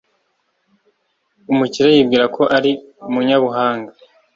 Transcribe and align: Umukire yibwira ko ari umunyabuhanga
Umukire 1.51 1.89
yibwira 1.95 2.25
ko 2.35 2.43
ari 2.57 2.71
umunyabuhanga 3.07 3.91